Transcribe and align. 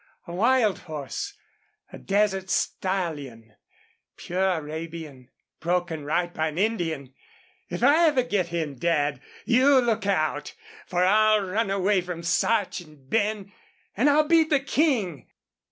A 0.25 0.33
wild 0.33 0.79
horse 0.79 1.35
a 1.93 1.99
desert 1.99 2.49
stallion 2.49 3.53
pure 4.17 4.49
Arabian 4.55 5.29
broken 5.59 6.05
right 6.05 6.33
by 6.33 6.47
an 6.47 6.57
Indian! 6.57 7.13
If 7.69 7.83
I 7.83 8.07
ever 8.07 8.23
get 8.23 8.47
him, 8.47 8.73
Dad, 8.77 9.21
you 9.45 9.79
look 9.79 10.07
out! 10.07 10.55
For 10.87 11.03
I'll 11.03 11.43
run 11.43 11.69
away 11.69 12.01
from 12.01 12.23
Sarch 12.23 12.79
and 12.79 13.07
Ben 13.11 13.53
and 13.95 14.09
I'll 14.09 14.27
beat 14.27 14.49
the 14.49 14.59
King!" 14.59 15.27